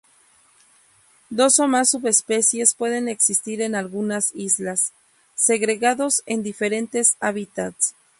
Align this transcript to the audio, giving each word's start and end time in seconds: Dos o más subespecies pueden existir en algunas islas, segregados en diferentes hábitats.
Dos 1.29 1.59
o 1.59 1.67
más 1.67 1.91
subespecies 1.91 2.73
pueden 2.73 3.07
existir 3.07 3.61
en 3.61 3.75
algunas 3.75 4.31
islas, 4.33 4.93
segregados 5.35 6.23
en 6.25 6.41
diferentes 6.41 7.17
hábitats. 7.19 7.93